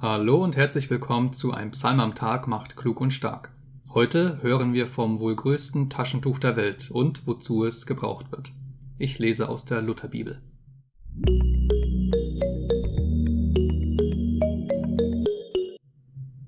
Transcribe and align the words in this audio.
Hallo 0.00 0.44
und 0.44 0.56
herzlich 0.56 0.90
willkommen 0.90 1.32
zu 1.32 1.52
einem 1.52 1.72
Psalm 1.72 1.98
am 1.98 2.14
Tag 2.14 2.46
macht 2.46 2.76
klug 2.76 3.00
und 3.00 3.10
stark. 3.10 3.50
Heute 3.92 4.40
hören 4.42 4.72
wir 4.72 4.86
vom 4.86 5.18
wohl 5.18 5.34
größten 5.34 5.90
Taschentuch 5.90 6.38
der 6.38 6.56
Welt 6.56 6.88
und 6.92 7.26
wozu 7.26 7.64
es 7.64 7.84
gebraucht 7.84 8.30
wird. 8.30 8.52
Ich 8.96 9.18
lese 9.18 9.48
aus 9.48 9.64
der 9.64 9.82
Lutherbibel. 9.82 10.40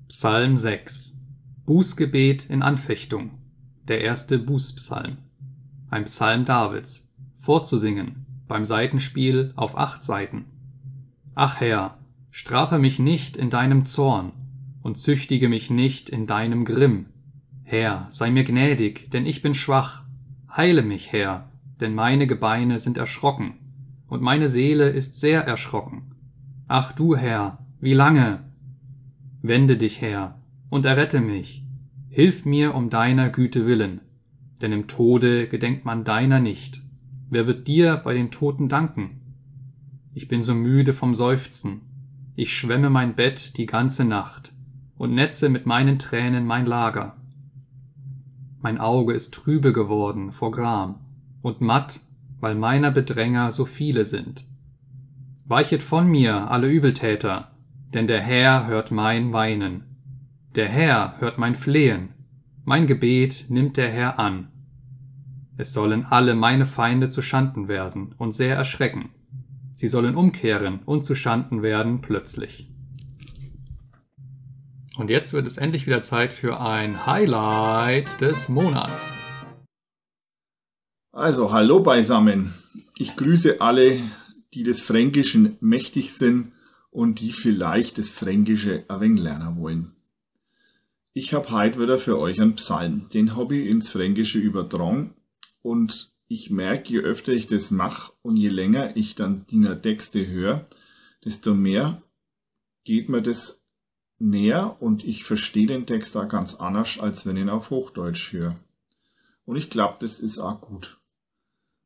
Psalm 0.07 0.55
6 0.55 1.17
Bußgebet 1.65 2.49
in 2.49 2.61
Anfechtung 2.63 3.31
Der 3.85 3.99
erste 3.99 4.39
Bußpsalm 4.39 5.17
Ein 5.89 6.05
Psalm 6.05 6.45
Davids 6.45 7.11
Vorzusingen 7.35 8.25
beim 8.47 8.63
Seitenspiel 8.63 9.51
auf 9.57 9.77
acht 9.77 10.05
Seiten 10.05 10.45
Ach 11.35 11.59
Herr, 11.59 11.97
Strafe 12.33 12.79
mich 12.79 12.97
nicht 12.97 13.35
in 13.35 13.49
deinem 13.49 13.83
Zorn 13.83 14.31
und 14.81 14.97
züchtige 14.97 15.49
mich 15.49 15.69
nicht 15.69 16.09
in 16.09 16.27
deinem 16.27 16.63
Grimm. 16.63 17.07
Herr, 17.63 18.07
sei 18.09 18.31
mir 18.31 18.45
gnädig, 18.45 19.11
denn 19.11 19.25
ich 19.25 19.41
bin 19.41 19.53
schwach. 19.53 20.05
Heile 20.49 20.81
mich, 20.81 21.11
Herr, 21.11 21.51
denn 21.81 21.93
meine 21.93 22.27
Gebeine 22.27 22.79
sind 22.79 22.97
erschrocken 22.97 23.55
und 24.07 24.21
meine 24.21 24.47
Seele 24.47 24.89
ist 24.89 25.19
sehr 25.19 25.45
erschrocken. 25.45 26.15
Ach 26.69 26.93
du, 26.93 27.17
Herr, 27.17 27.65
wie 27.81 27.93
lange? 27.93 28.45
Wende 29.41 29.75
dich, 29.75 29.99
Herr, 29.99 30.41
und 30.69 30.85
errette 30.85 31.19
mich. 31.19 31.65
Hilf 32.07 32.45
mir 32.45 32.75
um 32.75 32.89
deiner 32.89 33.29
Güte 33.29 33.65
willen, 33.65 33.99
denn 34.61 34.71
im 34.71 34.87
Tode 34.87 35.49
gedenkt 35.49 35.83
man 35.83 36.05
deiner 36.05 36.39
nicht. 36.39 36.81
Wer 37.29 37.45
wird 37.45 37.67
dir 37.67 37.97
bei 37.97 38.13
den 38.13 38.31
Toten 38.31 38.69
danken? 38.69 39.19
Ich 40.13 40.29
bin 40.29 40.43
so 40.43 40.55
müde 40.55 40.93
vom 40.93 41.13
Seufzen 41.13 41.90
ich 42.35 42.53
schwemme 42.53 42.89
mein 42.89 43.15
Bett 43.15 43.57
die 43.57 43.65
ganze 43.65 44.05
Nacht 44.05 44.53
und 44.97 45.13
netze 45.13 45.49
mit 45.49 45.65
meinen 45.65 45.99
Tränen 45.99 46.45
mein 46.45 46.65
Lager. 46.65 47.17
Mein 48.61 48.77
Auge 48.77 49.13
ist 49.13 49.33
trübe 49.33 49.73
geworden 49.73 50.31
vor 50.31 50.51
Gram 50.51 50.99
und 51.41 51.61
matt, 51.61 51.99
weil 52.39 52.55
meiner 52.55 52.91
Bedränger 52.91 53.51
so 53.51 53.65
viele 53.65 54.05
sind. 54.05 54.45
Weichet 55.45 55.83
von 55.83 56.07
mir 56.07 56.49
alle 56.49 56.69
Übeltäter, 56.69 57.51
denn 57.93 58.07
der 58.07 58.21
Herr 58.21 58.67
hört 58.67 58.91
mein 58.91 59.33
Weinen. 59.33 59.83
Der 60.55 60.69
Herr 60.69 61.19
hört 61.19 61.37
mein 61.37 61.55
Flehen, 61.55 62.09
mein 62.63 62.87
Gebet 62.87 63.45
nimmt 63.49 63.77
der 63.77 63.89
Herr 63.89 64.19
an. 64.19 64.49
Es 65.57 65.73
sollen 65.73 66.05
alle 66.05 66.35
meine 66.35 66.65
Feinde 66.65 67.09
zu 67.09 67.21
Schanden 67.21 67.67
werden 67.67 68.13
und 68.17 68.33
sehr 68.33 68.55
erschrecken. 68.55 69.09
Sie 69.75 69.87
sollen 69.87 70.15
umkehren 70.15 70.79
und 70.85 71.05
zu 71.05 71.15
Schanden 71.15 71.61
werden 71.61 72.01
plötzlich. 72.01 72.69
Und 74.97 75.09
jetzt 75.09 75.33
wird 75.33 75.47
es 75.47 75.57
endlich 75.57 75.87
wieder 75.87 76.01
Zeit 76.01 76.33
für 76.33 76.59
ein 76.59 77.05
Highlight 77.05 78.21
des 78.21 78.49
Monats. 78.49 79.13
Also, 81.11 81.51
hallo 81.51 81.81
beisammen. 81.81 82.53
Ich 82.97 83.15
grüße 83.15 83.61
alle, 83.61 83.99
die 84.53 84.63
des 84.63 84.81
Fränkischen 84.81 85.57
mächtig 85.59 86.13
sind 86.13 86.51
und 86.91 87.19
die 87.19 87.31
vielleicht 87.31 87.97
das 87.97 88.09
Fränkische 88.09 88.83
wenig 88.89 89.21
lernen 89.21 89.57
wollen. 89.57 89.95
Ich 91.13 91.33
habe 91.33 91.49
heute 91.51 91.81
wieder 91.81 91.97
für 91.97 92.19
euch 92.19 92.39
einen 92.39 92.55
Psalm. 92.55 93.09
Den 93.09 93.35
ich 93.35 93.67
ins 93.67 93.89
Fränkische 93.89 94.39
übertragen 94.39 95.13
und 95.61 96.10
ich 96.31 96.49
merke, 96.49 96.93
je 96.93 96.99
öfter 96.99 97.33
ich 97.33 97.47
das 97.47 97.71
mache 97.71 98.13
und 98.21 98.37
je 98.37 98.47
länger 98.47 98.95
ich 98.95 99.15
dann 99.15 99.45
die 99.47 99.61
Texte 99.81 100.27
höre, 100.27 100.65
desto 101.25 101.53
mehr 101.53 102.01
geht 102.85 103.09
mir 103.09 103.21
das 103.21 103.61
näher 104.17 104.81
und 104.81 105.03
ich 105.03 105.25
verstehe 105.25 105.67
den 105.67 105.85
Text 105.85 106.15
da 106.15 106.23
ganz 106.23 106.55
anders, 106.55 106.99
als 106.99 107.25
wenn 107.25 107.35
ich 107.35 107.43
ihn 107.43 107.49
auf 107.49 107.69
Hochdeutsch 107.69 108.31
höre. 108.31 108.57
Und 109.45 109.57
ich 109.57 109.69
glaube, 109.69 109.97
das 109.99 110.21
ist 110.21 110.39
auch 110.39 110.61
gut. 110.61 111.01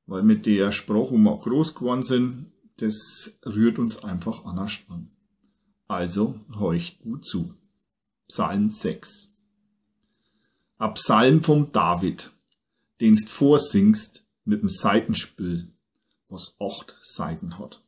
Weil 0.05 0.21
mit 0.21 0.45
der 0.45 0.71
Sprache, 0.71 1.11
wo 1.11 1.17
wir 1.17 1.37
groß 1.37 1.73
geworden 1.73 2.03
sind, 2.03 2.51
das 2.77 3.39
rührt 3.43 3.79
uns 3.79 4.03
einfach 4.03 4.45
anders 4.45 4.83
an. 4.89 5.09
Also 5.87 6.39
horcht 6.53 6.99
gut 6.99 7.25
zu. 7.25 7.55
Psalm 8.27 8.69
6. 8.69 9.33
Ab 10.77 10.95
Psalm 10.95 11.41
vom 11.41 11.71
David, 11.71 12.31
denst 12.99 13.29
vorsingst, 13.29 14.24
mit 14.45 14.61
dem 14.61 14.69
Seitenspiel, 14.69 15.71
was 16.29 16.55
acht 16.59 16.97
Seiten 17.01 17.57
hat. 17.57 17.83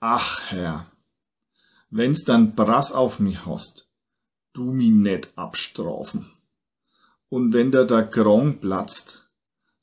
Ach 0.00 0.50
Herr, 0.50 0.90
wenn's 1.90 2.24
dann 2.24 2.54
Brass 2.54 2.92
auf 2.92 3.20
mich 3.20 3.46
hast, 3.46 3.90
du 4.52 4.72
mi 4.72 4.90
net 4.90 5.32
abstrafen. 5.36 6.30
Und 7.28 7.52
wenn 7.52 7.70
da 7.70 7.84
der 7.84 8.02
Grong 8.02 8.58
platzt, 8.58 9.30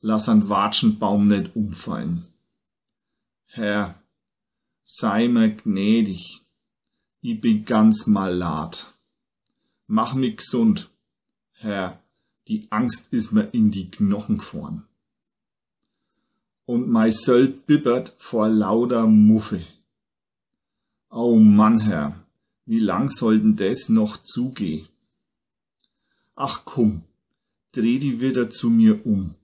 lass 0.01 0.27
an 0.27 0.49
Watschenbaum 0.49 1.27
net 1.27 1.55
umfallen. 1.55 2.27
Herr, 3.45 3.95
sei 4.83 5.29
mir 5.29 5.51
gnädig, 5.55 6.41
ich 7.21 7.39
bin 7.39 7.63
ganz 7.63 8.07
malat. 8.07 8.93
Mach 9.87 10.13
mich 10.13 10.37
gesund, 10.37 10.89
Herr, 11.51 12.03
die 12.49 12.67
Angst 12.71 13.13
ist 13.13 13.31
mir 13.31 13.49
in 13.53 13.71
die 13.71 13.89
Knochen 13.89 14.39
gefahren 14.39 14.87
und 16.67 16.89
mei 16.89 17.11
Söll 17.11 17.47
bibbert 17.47 18.13
vor 18.19 18.49
lauter 18.49 19.07
Muffe. 19.07 19.61
Oh 21.09 21.37
Mann, 21.37 21.79
Herr, 21.79 22.19
wie 22.65 22.79
lang 22.79 23.09
soll 23.09 23.39
denn 23.39 23.55
das 23.55 23.87
noch 23.87 24.17
zugehen? 24.17 24.87
Ach 26.35 26.65
komm, 26.65 27.03
dreh 27.71 27.99
die 27.99 28.19
wieder 28.19 28.49
zu 28.49 28.69
mir 28.69 29.05
um. 29.05 29.35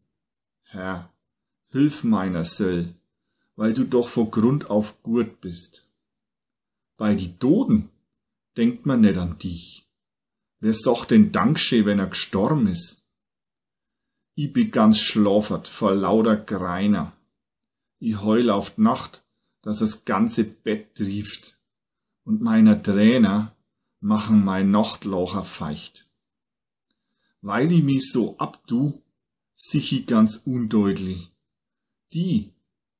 Herr, 0.63 1.09
hilf 1.71 2.03
meiner 2.03 2.43
Söll, 2.43 2.93
weil 3.55 3.73
du 3.73 3.85
doch 3.85 4.09
vor 4.09 4.29
Grund 4.29 4.69
auf 4.69 5.01
Gurt 5.01 5.39
bist. 5.39 5.89
Bei 6.97 7.15
die 7.15 7.37
Toten 7.37 7.89
denkt 8.57 8.85
man 8.85 8.99
nicht 8.99 9.17
an 9.17 9.37
dich. 9.39 9.87
Wer 10.59 10.73
sagt 10.73 11.11
denn 11.11 11.31
Danksche, 11.31 11.85
wenn 11.85 11.99
er 11.99 12.07
gestorben 12.07 12.67
ist? 12.67 13.02
Ich 14.35 14.51
bin 14.51 14.71
ganz 14.71 14.99
schlafert 14.99 15.67
vor 15.67 15.93
lauter 15.93 16.35
Greiner. 16.35 17.13
Ich 17.99 18.21
heul 18.21 18.49
auf 18.49 18.77
Nacht, 18.79 19.23
dass 19.61 19.79
das 19.79 20.05
ganze 20.05 20.43
Bett 20.43 20.95
trieft. 20.95 21.59
Und 22.23 22.41
meiner 22.41 22.81
Träner 22.81 23.55
machen 23.99 24.43
mein 24.43 24.71
Nachtlocher 24.71 25.43
feicht. 25.43 26.09
Weil 27.41 27.71
ich 27.71 27.83
mich 27.83 28.11
so 28.11 28.37
abdu, 28.39 29.01
sich 29.53 29.93
ich 29.93 30.07
ganz 30.07 30.37
undeutlich. 30.45 31.31
Die, 32.13 32.51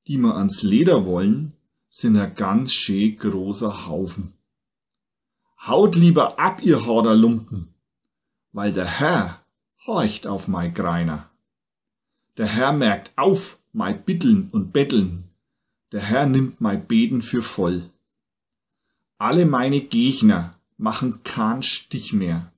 die 0.07 0.17
mir 0.17 0.35
ans 0.35 0.61
Leder 0.61 1.05
wollen, 1.05 1.53
sind 1.89 2.17
ein 2.17 2.35
ganz 2.35 2.73
schön 2.73 3.17
großer 3.17 3.87
Haufen. 3.87 4.33
Haut 5.65 5.95
lieber 5.95 6.39
ab, 6.39 6.61
ihr 6.63 6.85
Horderlumpen, 6.85 7.73
weil 8.51 8.73
der 8.73 8.85
Herr 8.85 9.42
horcht 9.85 10.27
auf 10.27 10.47
mein 10.47 10.73
Greiner. 10.73 11.29
Der 12.37 12.47
Herr 12.47 12.71
merkt 12.71 13.11
auf 13.15 13.59
mein 13.73 14.03
Bitteln 14.03 14.49
und 14.51 14.73
Betteln. 14.73 15.25
Der 15.91 16.01
Herr 16.01 16.25
nimmt 16.25 16.61
mein 16.61 16.85
Beten 16.85 17.21
für 17.21 17.41
voll. 17.41 17.83
Alle 19.17 19.45
meine 19.45 19.81
Gegner 19.81 20.55
machen 20.77 21.23
keinen 21.23 21.63
Stich 21.63 22.13
mehr 22.13 22.51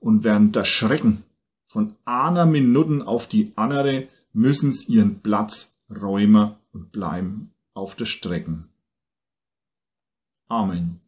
und 0.00 0.24
während 0.24 0.56
der 0.56 0.64
Schrecken 0.64 1.24
von 1.66 1.94
einer 2.04 2.46
Minuten 2.46 3.02
auf 3.02 3.28
die 3.28 3.52
andere 3.56 4.08
müssen's 4.32 4.88
ihren 4.88 5.20
Platz 5.20 5.72
räumen 5.88 6.56
und 6.72 6.92
bleiben 6.92 7.52
auf 7.74 7.94
der 7.94 8.06
Strecken. 8.06 8.68
Amen. 10.48 11.00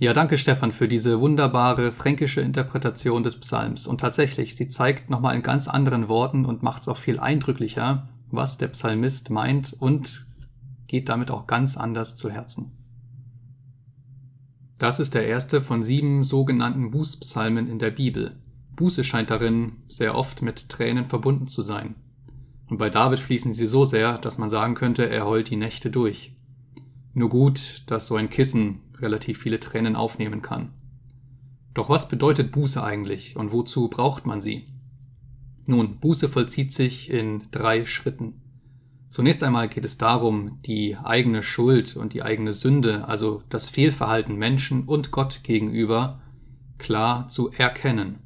Ja, 0.00 0.12
danke 0.12 0.38
Stefan 0.38 0.72
für 0.72 0.88
diese 0.88 1.20
wunderbare 1.20 1.92
fränkische 1.92 2.40
Interpretation 2.40 3.22
des 3.22 3.38
Psalms. 3.38 3.86
Und 3.86 4.00
tatsächlich, 4.00 4.56
sie 4.56 4.68
zeigt 4.68 5.08
nochmal 5.08 5.36
in 5.36 5.42
ganz 5.42 5.68
anderen 5.68 6.08
Worten 6.08 6.44
und 6.44 6.64
macht 6.64 6.82
es 6.82 6.88
auch 6.88 6.96
viel 6.96 7.20
eindrücklicher, 7.20 8.08
was 8.30 8.58
der 8.58 8.68
Psalmist 8.68 9.30
meint 9.30 9.72
und 9.78 10.26
geht 10.88 11.08
damit 11.08 11.30
auch 11.30 11.46
ganz 11.46 11.76
anders 11.76 12.16
zu 12.16 12.28
Herzen. 12.28 12.72
Das 14.78 14.98
ist 14.98 15.14
der 15.14 15.28
erste 15.28 15.60
von 15.60 15.84
sieben 15.84 16.24
sogenannten 16.24 16.90
Bußpsalmen 16.90 17.68
in 17.68 17.78
der 17.78 17.92
Bibel. 17.92 18.40
Buße 18.74 19.04
scheint 19.04 19.30
darin 19.30 19.84
sehr 19.86 20.16
oft 20.16 20.42
mit 20.42 20.68
Tränen 20.68 21.04
verbunden 21.04 21.46
zu 21.46 21.62
sein. 21.62 21.94
Und 22.68 22.78
bei 22.78 22.90
David 22.90 23.20
fließen 23.20 23.52
sie 23.52 23.68
so 23.68 23.84
sehr, 23.84 24.18
dass 24.18 24.38
man 24.38 24.48
sagen 24.48 24.74
könnte, 24.74 25.08
er 25.08 25.24
heult 25.24 25.50
die 25.50 25.56
Nächte 25.56 25.90
durch. 25.90 26.36
Nur 27.12 27.28
gut, 27.28 27.84
dass 27.86 28.08
so 28.08 28.16
ein 28.16 28.28
Kissen 28.28 28.80
relativ 29.00 29.38
viele 29.38 29.60
Tränen 29.60 29.96
aufnehmen 29.96 30.42
kann. 30.42 30.72
Doch 31.74 31.88
was 31.88 32.08
bedeutet 32.08 32.52
Buße 32.52 32.82
eigentlich 32.82 33.36
und 33.36 33.52
wozu 33.52 33.88
braucht 33.88 34.26
man 34.26 34.40
sie? 34.40 34.68
Nun, 35.66 35.98
Buße 35.98 36.28
vollzieht 36.28 36.72
sich 36.72 37.10
in 37.10 37.44
drei 37.50 37.86
Schritten. 37.86 38.40
Zunächst 39.08 39.42
einmal 39.42 39.68
geht 39.68 39.84
es 39.84 39.96
darum, 39.96 40.60
die 40.62 40.96
eigene 40.96 41.42
Schuld 41.42 41.96
und 41.96 42.14
die 42.14 42.22
eigene 42.22 42.52
Sünde, 42.52 43.06
also 43.08 43.42
das 43.48 43.70
Fehlverhalten 43.70 44.36
Menschen 44.36 44.84
und 44.84 45.10
Gott 45.10 45.40
gegenüber, 45.44 46.20
klar 46.78 47.28
zu 47.28 47.50
erkennen. 47.52 48.18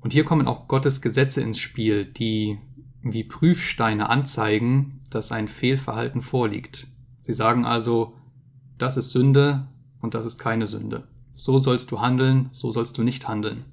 Und 0.00 0.12
hier 0.12 0.24
kommen 0.24 0.46
auch 0.46 0.68
Gottes 0.68 1.00
Gesetze 1.00 1.40
ins 1.40 1.58
Spiel, 1.58 2.04
die 2.04 2.58
wie 3.02 3.24
Prüfsteine 3.24 4.08
anzeigen, 4.08 5.00
dass 5.10 5.32
ein 5.32 5.48
Fehlverhalten 5.48 6.20
vorliegt. 6.20 6.86
Sie 7.22 7.32
sagen 7.32 7.64
also, 7.64 8.14
das 8.78 8.96
ist 8.96 9.10
Sünde 9.10 9.68
und 10.00 10.14
das 10.14 10.24
ist 10.24 10.38
keine 10.38 10.66
Sünde. 10.66 11.08
So 11.32 11.58
sollst 11.58 11.90
du 11.90 12.00
handeln, 12.00 12.48
so 12.52 12.70
sollst 12.70 12.98
du 12.98 13.02
nicht 13.02 13.28
handeln. 13.28 13.64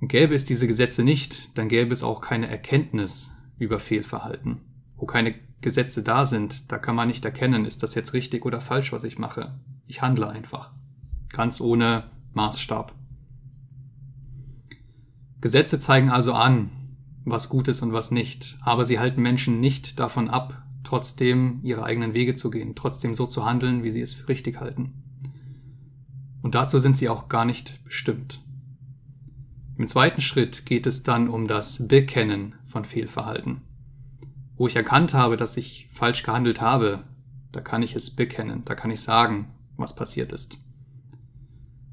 Gäbe 0.00 0.34
es 0.34 0.44
diese 0.44 0.68
Gesetze 0.68 1.02
nicht, 1.02 1.58
dann 1.58 1.68
gäbe 1.68 1.92
es 1.92 2.04
auch 2.04 2.20
keine 2.20 2.48
Erkenntnis 2.48 3.34
über 3.58 3.80
Fehlverhalten. 3.80 4.60
Wo 4.96 5.06
keine 5.06 5.34
Gesetze 5.60 6.04
da 6.04 6.24
sind, 6.24 6.70
da 6.70 6.78
kann 6.78 6.94
man 6.94 7.08
nicht 7.08 7.24
erkennen, 7.24 7.64
ist 7.64 7.82
das 7.82 7.96
jetzt 7.96 8.12
richtig 8.12 8.46
oder 8.46 8.60
falsch, 8.60 8.92
was 8.92 9.04
ich 9.04 9.18
mache. 9.18 9.58
Ich 9.86 10.00
handle 10.00 10.28
einfach. 10.28 10.72
Ganz 11.30 11.60
ohne 11.60 12.04
Maßstab. 12.32 12.94
Gesetze 15.40 15.78
zeigen 15.78 16.10
also 16.10 16.32
an, 16.32 16.70
was 17.24 17.48
gut 17.48 17.68
ist 17.68 17.82
und 17.82 17.92
was 17.92 18.10
nicht, 18.10 18.58
aber 18.62 18.84
sie 18.84 18.98
halten 18.98 19.22
Menschen 19.22 19.60
nicht 19.60 19.98
davon 19.98 20.30
ab, 20.30 20.62
trotzdem 20.88 21.60
ihre 21.62 21.84
eigenen 21.84 22.14
Wege 22.14 22.34
zu 22.34 22.48
gehen, 22.48 22.74
trotzdem 22.74 23.14
so 23.14 23.26
zu 23.26 23.44
handeln, 23.44 23.84
wie 23.84 23.90
sie 23.90 24.00
es 24.00 24.14
für 24.14 24.28
richtig 24.28 24.58
halten. 24.58 24.94
Und 26.40 26.54
dazu 26.54 26.78
sind 26.78 26.96
sie 26.96 27.10
auch 27.10 27.28
gar 27.28 27.44
nicht 27.44 27.84
bestimmt. 27.84 28.40
Im 29.76 29.86
zweiten 29.86 30.22
Schritt 30.22 30.64
geht 30.64 30.86
es 30.86 31.02
dann 31.02 31.28
um 31.28 31.46
das 31.46 31.86
Bekennen 31.88 32.54
von 32.64 32.86
Fehlverhalten. 32.86 33.60
Wo 34.56 34.66
ich 34.66 34.76
erkannt 34.76 35.12
habe, 35.12 35.36
dass 35.36 35.58
ich 35.58 35.90
falsch 35.92 36.22
gehandelt 36.22 36.62
habe, 36.62 37.04
da 37.52 37.60
kann 37.60 37.82
ich 37.82 37.94
es 37.94 38.16
bekennen, 38.16 38.62
da 38.64 38.74
kann 38.74 38.90
ich 38.90 39.02
sagen, 39.02 39.50
was 39.76 39.94
passiert 39.94 40.32
ist. 40.32 40.64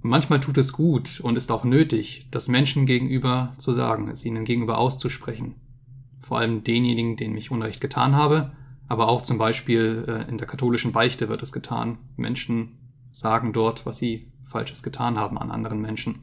Manchmal 0.01 0.39
tut 0.39 0.57
es 0.57 0.71
gut 0.71 1.19
und 1.19 1.37
ist 1.37 1.51
auch 1.51 1.65
nötig, 1.65 2.27
das 2.31 2.47
Menschen 2.47 2.85
gegenüber 2.85 3.55
zu 3.57 3.73
sagen, 3.73 4.07
es 4.07 4.23
ihnen 4.23 4.45
gegenüber 4.45 4.77
auszusprechen. 4.77 5.55
Vor 6.21 6.37
allem 6.37 6.63
denjenigen, 6.63 7.17
denen 7.17 7.35
ich 7.35 7.51
Unrecht 7.51 7.81
getan 7.81 8.15
habe, 8.15 8.53
aber 8.87 9.07
auch 9.07 9.21
zum 9.21 9.37
Beispiel 9.37 10.05
äh, 10.07 10.29
in 10.29 10.37
der 10.37 10.47
katholischen 10.47 10.91
Beichte 10.91 11.29
wird 11.29 11.41
es 11.41 11.51
getan. 11.51 11.97
Menschen 12.15 12.77
sagen 13.11 13.53
dort, 13.53 13.85
was 13.85 13.97
sie 13.97 14.31
Falsches 14.45 14.83
getan 14.83 15.17
haben 15.17 15.37
an 15.37 15.51
anderen 15.51 15.81
Menschen. 15.81 16.19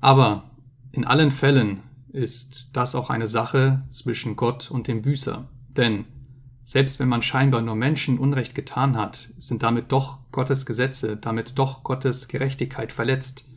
Aber 0.00 0.50
in 0.92 1.04
allen 1.04 1.30
Fällen 1.30 1.80
ist 2.12 2.76
das 2.76 2.94
auch 2.94 3.10
eine 3.10 3.26
Sache 3.26 3.84
zwischen 3.88 4.36
Gott 4.36 4.70
und 4.70 4.88
dem 4.88 5.02
Büßer. 5.02 5.48
Denn 5.68 6.06
selbst 6.64 6.98
wenn 6.98 7.08
man 7.08 7.22
scheinbar 7.22 7.62
nur 7.62 7.74
Menschen 7.74 8.18
Unrecht 8.18 8.54
getan 8.54 8.96
hat, 8.96 9.30
sind 9.38 9.62
damit 9.62 9.92
doch 9.92 10.18
Gottes 10.30 10.66
Gesetze, 10.66 11.16
damit 11.16 11.58
doch 11.58 11.82
Gottes 11.82 12.28
Gerechtigkeit 12.28 12.92
verletzt. 12.92 13.48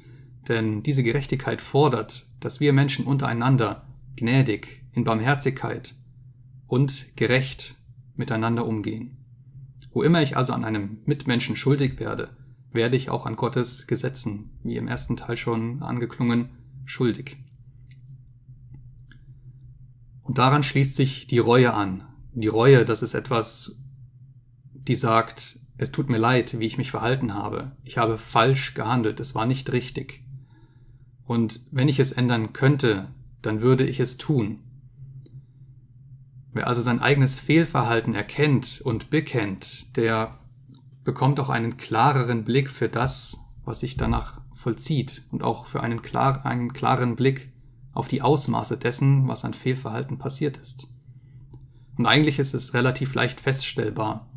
Denn 0.47 0.83
diese 0.83 1.03
Gerechtigkeit 1.03 1.61
fordert, 1.61 2.27
dass 2.39 2.59
wir 2.59 2.73
Menschen 2.73 3.05
untereinander 3.05 3.87
gnädig, 4.15 4.83
in 4.93 5.03
Barmherzigkeit 5.03 5.95
und 6.67 7.15
gerecht 7.15 7.75
miteinander 8.15 8.65
umgehen. 8.65 9.25
Wo 9.91 10.03
immer 10.03 10.21
ich 10.21 10.37
also 10.37 10.53
an 10.53 10.63
einem 10.63 10.99
Mitmenschen 11.05 11.55
schuldig 11.55 11.99
werde, 11.99 12.35
werde 12.71 12.97
ich 12.97 13.09
auch 13.09 13.25
an 13.25 13.35
Gottes 13.35 13.87
Gesetzen, 13.87 14.51
wie 14.63 14.75
im 14.75 14.87
ersten 14.87 15.15
Teil 15.15 15.37
schon 15.37 15.81
angeklungen, 15.81 16.49
schuldig. 16.85 17.37
Und 20.21 20.37
daran 20.37 20.63
schließt 20.63 20.95
sich 20.95 21.27
die 21.27 21.39
Reue 21.39 21.73
an, 21.73 22.03
die 22.33 22.47
Reue, 22.47 22.85
das 22.85 23.01
ist 23.01 23.13
etwas, 23.13 23.77
die 24.73 24.95
sagt, 24.95 25.59
es 25.77 25.91
tut 25.91 26.09
mir 26.09 26.17
leid, 26.17 26.59
wie 26.59 26.65
ich 26.65 26.77
mich 26.77 26.91
verhalten 26.91 27.33
habe. 27.33 27.71
Ich 27.83 27.97
habe 27.97 28.17
falsch 28.17 28.73
gehandelt, 28.73 29.19
es 29.19 29.35
war 29.35 29.45
nicht 29.45 29.71
richtig. 29.71 30.23
Und 31.25 31.61
wenn 31.71 31.87
ich 31.87 31.99
es 31.99 32.11
ändern 32.11 32.53
könnte, 32.53 33.13
dann 33.41 33.61
würde 33.61 33.85
ich 33.85 33.99
es 33.99 34.17
tun. 34.17 34.59
Wer 36.57 36.65
also 36.65 36.81
sein 36.81 37.03
eigenes 37.03 37.39
Fehlverhalten 37.39 38.15
erkennt 38.15 38.81
und 38.83 39.11
bekennt, 39.11 39.95
der 39.95 40.39
bekommt 41.03 41.39
auch 41.39 41.49
einen 41.49 41.77
klareren 41.77 42.45
Blick 42.45 42.71
für 42.71 42.89
das, 42.89 43.45
was 43.63 43.81
sich 43.81 43.95
danach 43.95 44.41
vollzieht 44.55 45.21
und 45.29 45.43
auch 45.43 45.67
für 45.67 45.81
einen, 45.81 46.01
klar, 46.01 46.47
einen 46.47 46.73
klaren 46.73 47.15
Blick 47.15 47.53
auf 47.93 48.07
die 48.07 48.23
Ausmaße 48.23 48.75
dessen, 48.75 49.27
was 49.27 49.45
an 49.45 49.53
Fehlverhalten 49.53 50.17
passiert 50.17 50.57
ist. 50.57 50.91
Und 51.95 52.07
eigentlich 52.07 52.39
ist 52.39 52.55
es 52.55 52.73
relativ 52.73 53.13
leicht 53.13 53.39
feststellbar. 53.39 54.27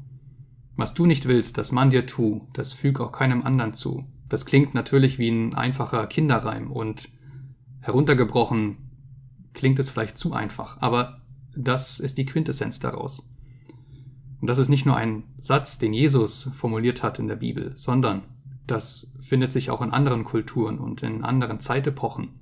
Was 0.77 0.93
du 0.93 1.07
nicht 1.07 1.27
willst, 1.27 1.57
dass 1.57 1.73
man 1.73 1.89
dir 1.89 2.05
tu, 2.05 2.47
das 2.53 2.75
füg 2.75 3.01
auch 3.01 3.13
keinem 3.13 3.47
anderen 3.47 3.73
zu. 3.73 4.05
Das 4.29 4.45
klingt 4.45 4.75
natürlich 4.75 5.19
wie 5.19 5.31
ein 5.31 5.55
einfacher 5.55 6.07
Kinderreim 6.07 6.71
und 6.71 7.09
heruntergebrochen 7.81 8.77
klingt 9.55 9.79
es 9.79 9.89
vielleicht 9.89 10.19
zu 10.19 10.35
einfach, 10.35 10.83
aber 10.83 11.20
das 11.57 12.01
ist 12.01 12.19
die 12.19 12.27
Quintessenz 12.27 12.81
daraus. 12.81 13.31
Und 14.41 14.49
das 14.49 14.59
ist 14.59 14.69
nicht 14.69 14.87
nur 14.87 14.97
ein 14.97 15.25
Satz, 15.41 15.79
den 15.79 15.93
Jesus 15.93 16.51
formuliert 16.55 17.03
hat 17.03 17.19
in 17.19 17.29
der 17.29 17.37
Bibel, 17.37 17.77
sondern 17.77 18.23
das 18.67 19.15
findet 19.21 19.53
sich 19.53 19.71
auch 19.71 19.83
in 19.83 19.93
anderen 19.93 20.25
Kulturen 20.25 20.79
und 20.79 21.03
in 21.03 21.25
anderen 21.25 21.61
Zeitepochen 21.61 22.41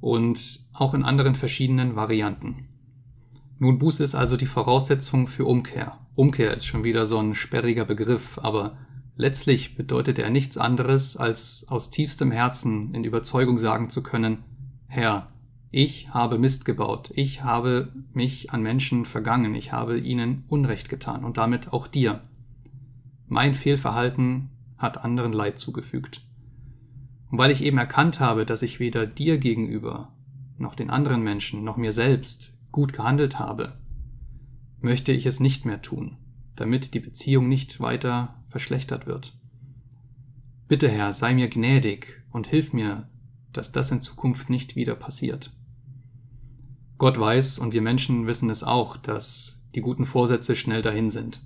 und 0.00 0.66
auch 0.72 0.94
in 0.94 1.04
anderen 1.04 1.34
verschiedenen 1.34 1.96
Varianten. 1.96 2.68
Nun, 3.58 3.78
Buße 3.78 4.02
ist 4.02 4.16
also 4.16 4.36
die 4.36 4.46
Voraussetzung 4.46 5.28
für 5.28 5.44
Umkehr. 5.44 5.98
Umkehr 6.16 6.52
ist 6.54 6.66
schon 6.66 6.82
wieder 6.82 7.06
so 7.06 7.18
ein 7.18 7.36
sperriger 7.36 7.84
Begriff, 7.84 8.38
aber 8.38 8.76
letztlich 9.14 9.76
bedeutet 9.76 10.18
er 10.18 10.30
nichts 10.30 10.58
anderes, 10.58 11.16
als 11.16 11.66
aus 11.68 11.90
tiefstem 11.90 12.32
Herzen 12.32 12.92
in 12.92 13.04
Überzeugung 13.04 13.60
sagen 13.60 13.88
zu 13.88 14.02
können, 14.02 14.42
Herr, 14.88 15.31
ich 15.74 16.12
habe 16.12 16.38
Mist 16.38 16.66
gebaut, 16.66 17.10
ich 17.14 17.44
habe 17.44 17.90
mich 18.12 18.52
an 18.52 18.62
Menschen 18.62 19.06
vergangen, 19.06 19.54
ich 19.54 19.72
habe 19.72 19.98
ihnen 19.98 20.44
Unrecht 20.48 20.90
getan 20.90 21.24
und 21.24 21.38
damit 21.38 21.72
auch 21.72 21.86
dir. 21.86 22.20
Mein 23.26 23.54
Fehlverhalten 23.54 24.50
hat 24.76 25.02
anderen 25.02 25.32
Leid 25.32 25.58
zugefügt. 25.58 26.26
Und 27.30 27.38
weil 27.38 27.50
ich 27.50 27.64
eben 27.64 27.78
erkannt 27.78 28.20
habe, 28.20 28.44
dass 28.44 28.60
ich 28.60 28.80
weder 28.80 29.06
dir 29.06 29.38
gegenüber, 29.38 30.12
noch 30.58 30.74
den 30.74 30.90
anderen 30.90 31.22
Menschen, 31.22 31.64
noch 31.64 31.78
mir 31.78 31.92
selbst 31.92 32.58
gut 32.70 32.92
gehandelt 32.92 33.38
habe, 33.38 33.78
möchte 34.82 35.12
ich 35.12 35.24
es 35.24 35.40
nicht 35.40 35.64
mehr 35.64 35.80
tun, 35.80 36.18
damit 36.54 36.92
die 36.92 37.00
Beziehung 37.00 37.48
nicht 37.48 37.80
weiter 37.80 38.42
verschlechtert 38.46 39.06
wird. 39.06 39.34
Bitte 40.68 40.90
Herr, 40.90 41.14
sei 41.14 41.34
mir 41.34 41.48
gnädig 41.48 42.22
und 42.30 42.46
hilf 42.46 42.74
mir, 42.74 43.08
dass 43.54 43.72
das 43.72 43.90
in 43.90 44.02
Zukunft 44.02 44.50
nicht 44.50 44.76
wieder 44.76 44.96
passiert. 44.96 45.50
Gott 47.02 47.18
weiß 47.18 47.58
und 47.58 47.72
wir 47.72 47.82
Menschen 47.82 48.28
wissen 48.28 48.48
es 48.48 48.62
auch, 48.62 48.96
dass 48.96 49.60
die 49.74 49.80
guten 49.80 50.04
Vorsätze 50.04 50.54
schnell 50.54 50.82
dahin 50.82 51.10
sind. 51.10 51.42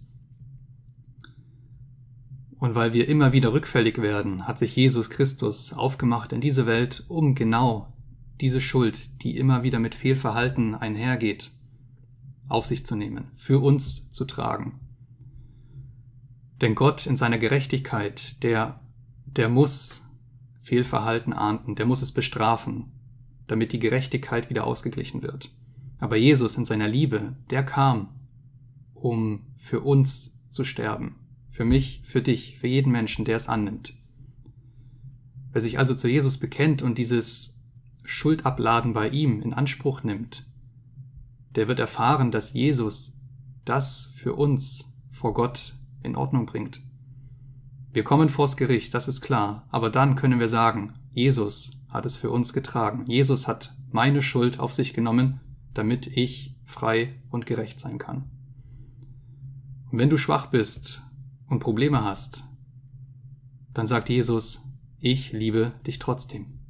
Und 2.59 2.75
weil 2.75 2.93
wir 2.93 3.09
immer 3.09 3.33
wieder 3.33 3.55
rückfällig 3.55 4.03
werden, 4.03 4.47
hat 4.47 4.59
sich 4.59 4.77
Jesus 4.77 5.09
Christus 5.09 5.73
aufgemacht 5.73 6.35
in 6.35 6.43
diese 6.43 6.67
Welt, 6.67 7.07
um 7.09 7.35
genau 7.35 7.91
diese 8.39 8.61
Schuld, 8.61 9.23
die 9.23 9.39
immer 9.39 9.63
wieder 9.63 9.79
mit 9.79 9.95
Fehlverhalten 9.95 10.75
einhergeht, 10.75 11.53
auf 12.49 12.67
sich 12.67 12.85
zu 12.85 12.95
nehmen, 12.95 13.31
für 13.33 13.63
uns 13.63 14.11
zu 14.11 14.27
tragen. 14.27 14.79
Denn 16.61 16.75
Gott 16.75 17.07
in 17.07 17.17
seiner 17.17 17.39
Gerechtigkeit, 17.39 18.43
der, 18.43 18.79
der 19.25 19.49
muss 19.49 20.07
Fehlverhalten 20.61 21.33
ahnden, 21.33 21.77
der 21.77 21.87
muss 21.87 22.03
es 22.03 22.13
bestrafen, 22.13 22.93
damit 23.47 23.73
die 23.73 23.79
Gerechtigkeit 23.79 24.51
wieder 24.51 24.67
ausgeglichen 24.67 25.23
wird. 25.23 25.53
Aber 25.99 26.17
Jesus 26.17 26.57
in 26.57 26.65
seiner 26.65 26.89
Liebe, 26.89 27.37
der 27.51 27.65
kam, 27.65 28.09
um 28.95 29.47
für 29.57 29.81
uns 29.81 30.39
zu 30.51 30.65
sterben. 30.65 31.17
Für 31.49 31.65
mich, 31.65 32.01
für 32.05 32.21
dich, 32.21 32.59
für 32.59 32.67
jeden 32.67 32.93
Menschen, 32.93 33.25
der 33.25 33.37
es 33.37 33.49
annimmt. 33.49 33.95
Wer 35.53 35.63
sich 35.63 35.79
also 35.79 35.95
zu 35.95 36.09
Jesus 36.09 36.39
bekennt 36.39 36.83
und 36.83 36.99
dieses 36.99 37.63
Schuldabladen 38.05 38.93
bei 38.93 39.09
ihm 39.09 39.41
in 39.41 39.55
Anspruch 39.55 40.03
nimmt, 40.03 40.47
der 41.55 41.69
wird 41.69 41.81
erfahren, 41.81 42.31
dass 42.31 42.53
Jesus 42.53 43.19
das 43.65 44.11
für 44.15 44.35
uns 44.35 44.93
vor 45.09 45.33
Gott 45.33 45.75
in 46.03 46.15
Ordnung 46.15 46.47
bringt. 46.47 46.83
Wir 47.93 48.05
kommen 48.05 48.29
vors 48.29 48.59
Gericht, 48.59 48.93
das 48.93 49.09
ist 49.09 49.23
klar, 49.23 49.67
aber 49.71 49.89
dann 49.89 50.17
können 50.17 50.39
wir 50.39 50.49
sagen, 50.49 50.93
Jesus 51.13 51.81
hat 51.97 52.07
es 52.07 52.17
für 52.17 52.31
uns 52.31 52.53
getragen. 52.53 53.07
Jesus 53.07 53.49
hat 53.49 53.75
meine 53.91 54.21
Schuld 54.21 54.61
auf 54.61 54.73
sich 54.73 54.93
genommen, 54.93 55.41
damit 55.73 56.07
ich 56.07 56.55
frei 56.65 57.23
und 57.31 57.47
gerecht 57.47 57.81
sein 57.81 57.99
kann. 57.99 58.31
Und 59.91 59.99
wenn 59.99 60.11
du 60.11 60.19
schwach 60.19 60.47
bist 60.47 61.03
und 61.49 61.61
Probleme 61.61 62.05
hast, 62.05 62.45
dann 63.73 63.87
sagt 63.87 64.11
Jesus, 64.11 64.65
ich 64.99 65.33
liebe 65.33 65.73
dich 65.87 65.99
trotzdem. 65.99 66.61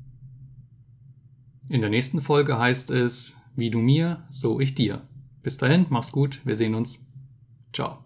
In 1.68 1.80
der 1.80 1.90
nächsten 1.90 2.20
Folge 2.20 2.58
heißt 2.58 2.92
es, 2.92 3.36
wie 3.56 3.70
du 3.70 3.80
mir, 3.80 4.26
so 4.30 4.60
ich 4.60 4.76
dir. 4.76 5.08
Bis 5.42 5.56
dahin, 5.56 5.86
mach's 5.88 6.12
gut, 6.12 6.40
wir 6.44 6.54
sehen 6.54 6.76
uns. 6.76 7.10
Ciao. 7.72 8.05